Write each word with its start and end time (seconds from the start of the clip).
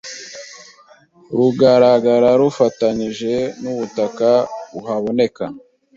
rugaragara 1.37 2.29
rufatanije 2.41 3.33
nubutaka 3.61 4.29
buhaboneka 4.73 5.43